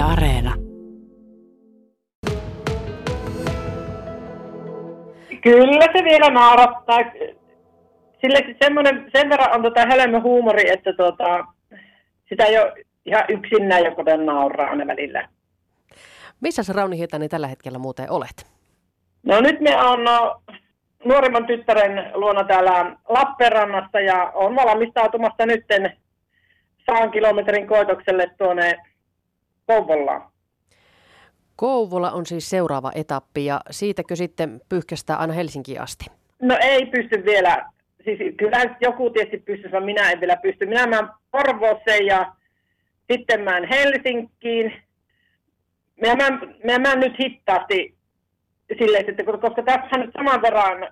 [0.00, 0.54] Yle Areena.
[5.42, 6.98] Kyllä se vielä naurattaa.
[8.20, 11.44] Sille semmoinen, sen verran on tota helmä huumori, että tota,
[12.28, 12.72] sitä ei ole
[13.06, 15.28] ihan yksinään joku nauraa aina välillä.
[16.40, 18.46] Missä sä Rauni Hietanen tällä hetkellä muuten olet?
[19.22, 20.42] No nyt me on no,
[21.04, 25.96] nuorimman tyttären luona täällä Lappeenrannassa ja on valmistautumassa nytten
[26.86, 28.89] saan kilometrin koitokselle tuonne
[29.70, 30.30] Kouvolaan.
[31.56, 36.04] Kouvola on siis seuraava etappi ja siitäkö sitten pyyhkästää aina Helsinkiin asti?
[36.42, 37.70] No ei pysty vielä.
[38.04, 40.66] Siis kyllä joku tietysti pystyisi, vaan minä en vielä pysty.
[40.66, 42.32] Minä menen Porvooseen ja
[43.12, 44.72] sitten menen Helsinkiin.
[46.00, 47.94] Minä menen, minä menen nyt hittaasti
[48.78, 50.88] silleen, että koska tässä nyt saman verran,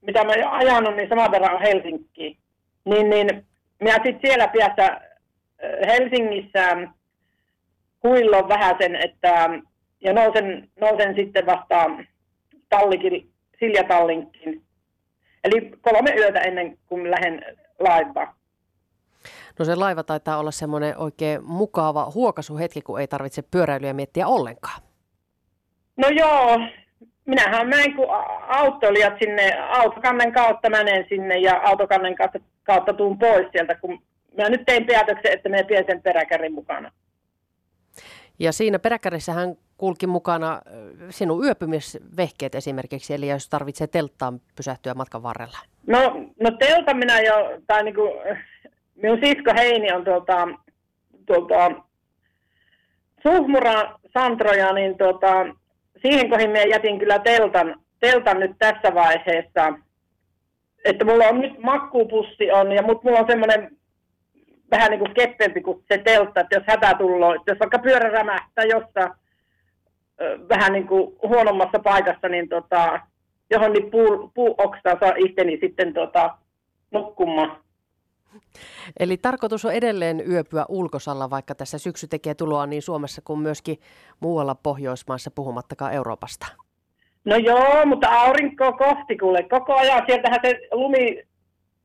[0.00, 2.36] mitä mä oon ajanut, niin saman verran on Helsinkiin.
[2.84, 3.46] Niin, niin
[3.80, 5.00] minä sitten siellä päästä
[5.86, 6.76] Helsingissä
[8.02, 9.50] huillon vähän sen, että
[10.00, 11.90] ja nousen, nousen sitten vasta
[12.68, 14.62] tallikin, Silja Tallinkin.
[15.44, 17.44] Eli kolme yötä ennen kuin lähden
[17.78, 18.34] laivaan.
[19.58, 24.82] No se laiva taitaa olla semmoinen oikein mukava huokasuhetki, kun ei tarvitse pyöräilyä miettiä ollenkaan.
[25.96, 26.60] No joo,
[27.24, 28.06] minähän menen kun
[28.48, 34.02] autoilijat sinne, autokannen kautta menen sinne ja autokannen kautta, kautta tuun pois sieltä, kun
[34.36, 36.92] minä nyt tein päätöksen, että me pidän sen peräkärin mukana.
[38.42, 40.60] Ja siinä peräkärissähän kulki mukana
[41.10, 45.58] sinun yöpymisvehkeet esimerkiksi, eli jos tarvitsee telttaan pysähtyä matkan varrella?
[45.86, 46.00] No,
[46.40, 48.10] no teltta minä jo, tai niin kuin,
[48.94, 50.48] minun sisko Heini on tuolta,
[51.26, 51.70] tuolta
[53.22, 55.32] Suhmura Santroja, niin tuota,
[56.02, 59.72] siihen kohin minä jätin kyllä teltan, teltan nyt tässä vaiheessa.
[60.84, 63.76] Että mulla on nyt makkupussi on, ja mut mulla on semmoinen
[64.72, 68.64] vähän niin kuin keppempi kuin se teltta, että jos hätä tulee, jos vaikka pyörä rämähtää
[68.64, 69.12] jossain
[70.48, 73.00] vähän niin kuin huonommassa paikassa, niin tota,
[73.50, 76.38] johon niin puu, puuoksaan saa itteni sitten tota,
[76.90, 77.56] nukkumaan.
[79.00, 83.78] Eli tarkoitus on edelleen yöpyä ulkosalla, vaikka tässä syksy tekee tuloa niin Suomessa kuin myöskin
[84.20, 86.46] muualla Pohjoismaissa, puhumattakaan Euroopasta.
[87.24, 89.42] No joo, mutta aurinko kohti kuule.
[89.42, 91.22] Koko ajan sieltähän se lumi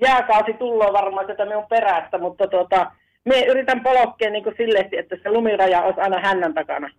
[0.00, 2.90] jääkaasi tullaan varmaan sieltä minun perästä, mutta tota,
[3.24, 6.90] me yritän polokkeen niin sille, että se lumiraja olisi aina hännän takana.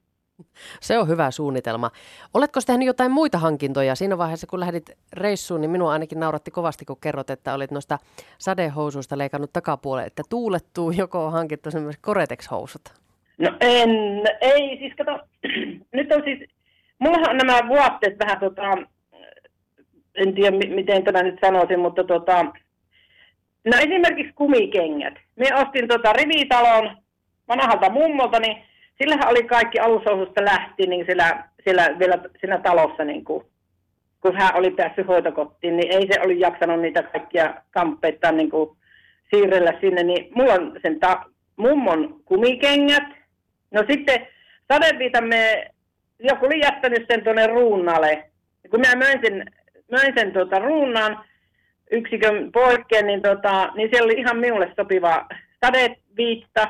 [0.81, 1.91] Se on hyvä suunnitelma.
[2.33, 3.95] Oletko tehnyt jotain muita hankintoja?
[3.95, 7.97] Siinä vaiheessa, kun lähdit reissuun, niin minua ainakin nauratti kovasti, kun kerrot, että olit noista
[8.37, 12.93] sadehousuista leikannut takapuolelle, että tuulettuu joko hankittu semmoiset Koretex-housut.
[13.37, 13.89] No en,
[14.41, 15.19] ei, siis kato,
[15.93, 16.49] nyt on siis,
[16.99, 18.77] mullahan on nämä vuotteet vähän tota,
[20.15, 22.45] en tiedä miten tämä nyt sanoisin, mutta tota,
[23.69, 25.13] no esimerkiksi kumikengät.
[25.35, 26.97] Me ostin tota rivitalon
[27.47, 28.57] vanhalta mummolta, niin
[28.97, 33.45] sillähän oli kaikki alusoususta lähti niin siellä, siellä vielä siinä talossa, niin kuin,
[34.21, 38.79] kun hän oli päässyt hoitokottiin, niin ei se oli jaksanut niitä kaikkia kamppeita niin kuin,
[39.29, 40.03] siirrellä sinne.
[40.03, 41.25] Niin mulla on sen ta-
[41.55, 43.03] mummon kumikengät.
[43.71, 44.27] No sitten
[44.73, 45.71] sadeviitamme,
[46.19, 48.29] joku oli jättänyt sen tuonne ruunnalle.
[48.69, 49.45] Kun minä möin sen,
[49.91, 51.25] möin sen tuota ruunnan
[51.91, 55.25] yksikön poikkeen, niin, tota, niin siellä oli ihan minulle sopiva
[55.65, 56.67] sadeviitta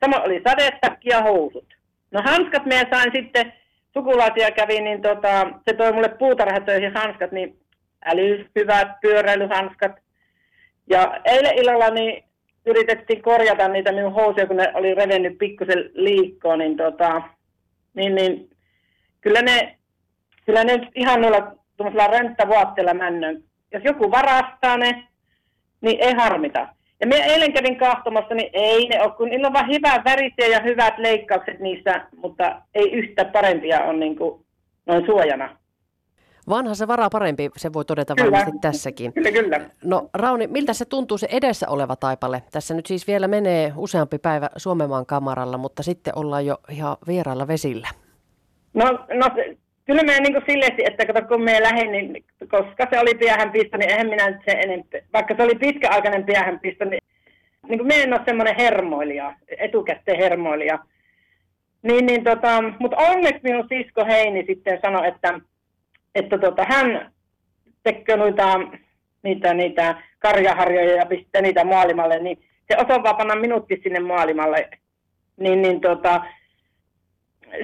[0.00, 1.74] Sama oli sadetakki ja housut.
[2.10, 3.52] No hanskat minä sain sitten,
[3.94, 7.56] sukulaisia kävi, niin tota, se toi mulle puutarhatöihin hanskat, niin
[8.04, 9.92] äly hyvät pyöräilyhanskat.
[10.90, 12.24] Ja eilen illalla niin
[12.66, 17.22] yritettiin korjata niitä minun housuja, kun ne oli revennyt pikkusen liikkoon, niin, tota,
[17.94, 18.50] niin, niin
[19.20, 19.78] kyllä ne,
[20.46, 23.49] kyllä ne ihan noilla tuollaisilla rönttävuotteilla männön.
[23.72, 25.08] Jos joku varastaa ne,
[25.80, 26.68] niin ei harmita.
[27.00, 30.46] Ja minä eilen kävin kahtomassa, niin ei ne ole, kun niillä on vaan hyvät värisiä
[30.46, 34.44] ja hyvät leikkaukset niissä, mutta ei yhtä parempia on niin kuin
[34.86, 35.56] noin suojana.
[36.48, 38.30] Vanha se varaa parempi, se voi todeta kyllä.
[38.30, 39.12] varmasti tässäkin.
[39.12, 39.60] Kyllä, kyllä.
[39.84, 42.42] No Rauni, miltä se tuntuu se edessä oleva taipale?
[42.52, 47.48] Tässä nyt siis vielä menee useampi päivä Suomenmaan kamaralla, mutta sitten ollaan jo ihan vierailla
[47.48, 47.88] vesillä.
[48.74, 49.26] No, no
[49.90, 53.90] kyllä me niin silleen, että kato, kun me lähdin, niin koska se oli piähänpisto, niin
[53.90, 57.02] eihän minä nyt se enempää, vaikka se oli pitkäaikainen piähänpisto, niin,
[57.68, 60.78] niin me en ole semmoinen hermoilija, etukäteen hermoilija.
[61.82, 65.40] Niin, niin tota, mutta onneksi minun sisko Heini sitten sanoi, että,
[66.14, 67.12] että tota, hän
[67.82, 68.60] tekee noita,
[69.22, 72.38] niitä, niitä karjaharjoja ja pistää niitä maailmalle, niin
[72.68, 74.68] se osaa panna minutkin sinne maailmalle.
[75.36, 76.24] Niin, niin tota,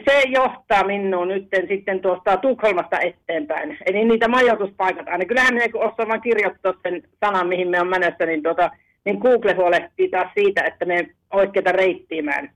[0.04, 3.78] se johtaa minua nyt sitten tuosta Tukholmasta eteenpäin.
[3.86, 5.24] Eli niitä majoituspaikat aina.
[5.24, 8.70] Kyllähän me kun osaa vaan kirjoittaa sen sanan, mihin me on menossa, niin, tuota,
[9.04, 12.50] niin Google huolehtii taas siitä, että me oikeita reittiimään.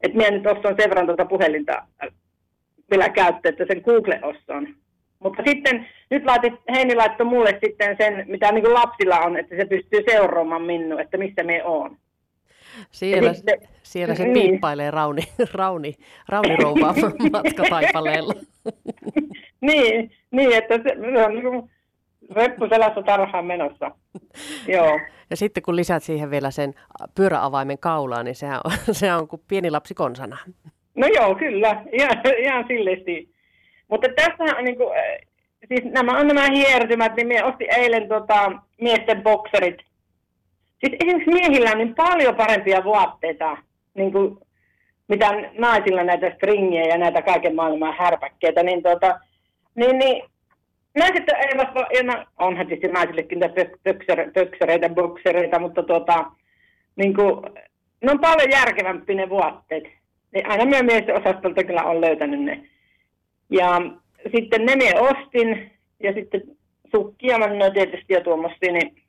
[0.00, 1.82] Että minä nyt ostan sen verran tuota puhelinta
[2.90, 4.68] vielä käyttää, että sen Google ostan.
[5.18, 9.56] Mutta sitten nyt laitit, Heini laittoi mulle sitten sen, mitä niin kuin lapsilla on, että
[9.56, 11.96] se pystyy seuraamaan minua, että missä me on.
[12.90, 14.50] Siellä, sitten, siellä se niin.
[14.50, 15.22] piippailee Rauni,
[15.54, 15.94] Rauni,
[16.28, 16.94] Rauni Rouva
[17.32, 18.34] matkataipaleella.
[19.60, 21.70] niin, niin, että se, se on niin
[22.30, 23.90] reppu selässä tarhaan menossa.
[24.68, 25.00] Joo.
[25.30, 26.74] Ja sitten kun lisät siihen vielä sen
[27.14, 30.36] pyöräavaimen kaulaan, niin sehän on, sehän on kuin pieni lapsi konsana.
[30.94, 31.84] No joo, kyllä.
[31.92, 33.30] Ihan, ihan silleesti.
[33.88, 34.88] Mutta tässä on niin kuin,
[35.68, 39.87] siis nämä on nämä hiertymät, niin minä ostin eilen tota, miesten bokserit.
[40.80, 43.56] Siis esimerkiksi miehillä on niin paljon parempia vaatteita,
[43.94, 44.38] niin kuin,
[45.08, 49.20] mitä naisilla näitä stringejä ja näitä kaiken maailman härpäkkeitä, niin, tota,
[49.74, 50.24] niin, niin
[50.98, 53.40] naiset eivät ole, onhan tietysti naisillekin
[54.34, 56.24] pöksereitä, boksereita, mutta tota,
[56.96, 57.42] niin kuin,
[58.02, 59.84] ne on paljon järkevämpi ne vaatteet.
[60.32, 62.64] Niin aina minä miesten osastolta kyllä on löytänyt ne.
[63.50, 63.80] Ja
[64.36, 65.70] sitten ne minä ostin
[66.02, 66.42] ja sitten
[66.90, 69.02] sukkia mä tietysti jo tuommoista, niin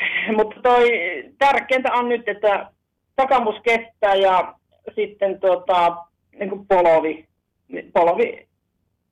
[0.36, 0.88] mutta toi
[1.38, 2.66] tärkeintä on nyt, että
[3.16, 4.54] takamus kestää ja
[4.94, 5.96] sitten tota,
[6.38, 7.26] niin kuin polovi,
[7.92, 8.48] polovi.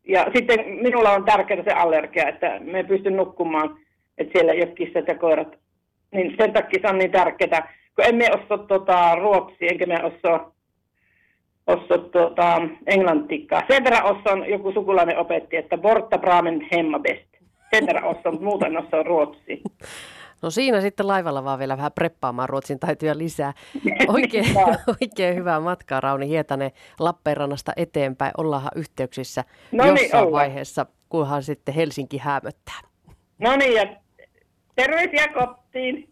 [0.08, 3.78] Ja sitten minulla on tärkeää se allergia, että me pystyn nukkumaan,
[4.18, 5.58] että siellä ei ole kissat ja koirat.
[6.12, 10.52] Niin sen takia se on niin tärkeää, kun emme osaa tota, ruotsia, enkä me osaa
[11.66, 13.62] osso tuota, englantikaa.
[13.70, 17.28] Sen verran osaan joku sukulainen opetti, että Borta Bramen hemma best.
[17.74, 19.62] Sen verran osaan, mutta muuten osaan ruotsi.
[20.46, 23.52] No siinä sitten laivalla vaan vielä vähän preppaamaan ruotsin taitoja lisää.
[24.08, 24.44] Oikein,
[25.00, 26.70] oikein hyvää matkaa Rauni Hietanen
[27.00, 28.32] Lappeenrannasta eteenpäin.
[28.36, 30.36] Ollaan yhteyksissä no niin, jossain olla.
[30.36, 32.80] vaiheessa, kunhan sitten Helsinki hämöttää.
[33.38, 33.96] No niin, ja
[34.76, 36.08] terveisiä kotiin.